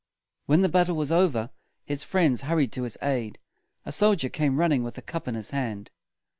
When 0.47 0.61
the 0.63 0.67
battle 0.67 0.95
was 0.95 1.11
over, 1.11 1.51
his 1.85 2.03
friends 2.03 2.41
hurried 2.41 2.71
to 2.71 2.81
his 2.85 2.97
aid. 3.03 3.37
A 3.85 3.91
soldier 3.91 4.29
came 4.29 4.57
running 4.59 4.83
with 4.83 4.97
a 4.97 5.01
cup 5.03 5.27
in 5.27 5.35
his 5.35 5.51
hand. 5.51 5.91